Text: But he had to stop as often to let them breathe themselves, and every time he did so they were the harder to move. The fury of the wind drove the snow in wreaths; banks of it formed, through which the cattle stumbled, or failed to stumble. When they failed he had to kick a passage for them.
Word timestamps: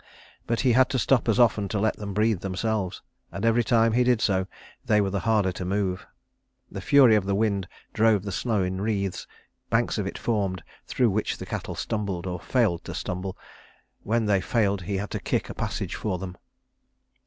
But 0.47 0.61
he 0.61 0.71
had 0.71 0.89
to 0.89 0.97
stop 0.97 1.29
as 1.29 1.39
often 1.39 1.67
to 1.67 1.79
let 1.79 1.95
them 1.97 2.15
breathe 2.15 2.39
themselves, 2.39 3.03
and 3.31 3.45
every 3.45 3.63
time 3.63 3.93
he 3.93 4.03
did 4.03 4.19
so 4.19 4.47
they 4.83 4.99
were 4.99 5.11
the 5.11 5.19
harder 5.19 5.51
to 5.51 5.63
move. 5.63 6.07
The 6.71 6.81
fury 6.81 7.13
of 7.15 7.25
the 7.27 7.35
wind 7.35 7.67
drove 7.93 8.23
the 8.23 8.31
snow 8.31 8.63
in 8.63 8.81
wreaths; 8.81 9.27
banks 9.69 9.99
of 9.99 10.07
it 10.07 10.17
formed, 10.17 10.63
through 10.87 11.11
which 11.11 11.37
the 11.37 11.45
cattle 11.45 11.75
stumbled, 11.75 12.25
or 12.25 12.39
failed 12.39 12.83
to 12.85 12.95
stumble. 12.95 13.37
When 14.01 14.25
they 14.25 14.41
failed 14.41 14.81
he 14.81 14.97
had 14.97 15.11
to 15.11 15.19
kick 15.19 15.51
a 15.51 15.53
passage 15.53 15.93
for 15.93 16.17
them. 16.17 16.35